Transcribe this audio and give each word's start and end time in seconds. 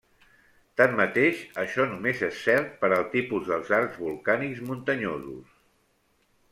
Tanmateix 0.79 1.43
això 1.65 1.85
només 1.91 2.25
és 2.29 2.41
cert 2.47 2.73
per 2.81 2.91
al 2.97 3.05
tipus 3.13 3.47
dels 3.53 3.73
arcs 3.83 4.03
volcànics 4.09 4.67
muntanyosos. 4.73 5.55